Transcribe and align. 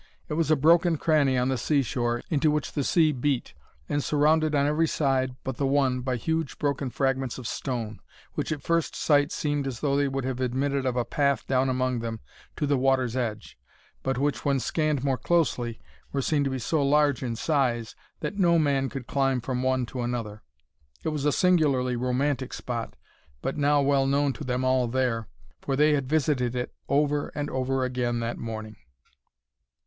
It 0.29 0.33
was 0.33 0.49
a 0.49 0.55
broken 0.55 0.97
cranny 0.97 1.37
on 1.37 1.49
the 1.49 1.59
sea 1.59 1.83
shore 1.83 2.23
into 2.31 2.49
which 2.49 2.71
the 2.71 2.83
sea 2.83 3.11
beat, 3.11 3.53
and 3.87 4.03
surrounded 4.03 4.55
on 4.55 4.65
every 4.65 4.87
side 4.87 5.35
but 5.43 5.57
the 5.57 5.67
one 5.67 5.99
by 6.01 6.15
huge 6.15 6.57
broken 6.57 6.89
fragments 6.89 7.37
of 7.37 7.45
stone, 7.45 7.99
which 8.33 8.51
at 8.51 8.63
first 8.63 8.95
sight 8.95 9.31
seemed 9.31 9.67
as 9.67 9.81
though 9.81 9.95
they 9.95 10.07
would 10.07 10.23
have 10.25 10.39
admitted 10.39 10.87
of 10.87 10.95
a 10.95 11.05
path 11.05 11.45
down 11.45 11.69
among 11.69 11.99
them 11.99 12.19
to 12.55 12.65
the 12.65 12.79
water's 12.79 13.15
edge; 13.15 13.59
but 14.01 14.17
which, 14.17 14.43
when 14.43 14.59
scanned 14.59 15.03
more 15.03 15.19
closely, 15.19 15.79
were 16.11 16.19
seen 16.23 16.43
to 16.43 16.49
be 16.49 16.57
so 16.57 16.81
large 16.83 17.21
in 17.21 17.35
size, 17.35 17.93
that 18.21 18.39
no 18.39 18.57
man 18.57 18.89
could 18.89 19.05
climb 19.05 19.39
from 19.39 19.61
one 19.61 19.85
to 19.85 20.01
another. 20.01 20.41
It 21.03 21.09
was 21.09 21.25
a 21.25 21.31
singularly 21.31 21.95
romantic 21.95 22.53
spot, 22.53 22.95
but 23.43 23.55
now 23.55 23.83
well 23.83 24.07
known 24.07 24.33
to 24.33 24.43
them 24.43 24.65
all 24.65 24.87
there, 24.87 25.27
for 25.61 25.75
they 25.75 25.91
had 25.93 26.09
visited 26.09 26.55
it 26.55 26.73
over 26.89 27.27
and 27.35 27.51
over 27.51 27.83
again 27.83 28.19
that 28.21 28.39
morning. 28.39 28.77